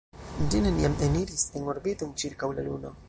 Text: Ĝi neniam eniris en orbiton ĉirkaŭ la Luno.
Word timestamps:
Ĝi 0.53 0.61
neniam 0.67 0.95
eniris 1.07 1.43
en 1.59 1.69
orbiton 1.75 2.17
ĉirkaŭ 2.23 2.51
la 2.59 2.67
Luno. 2.71 2.97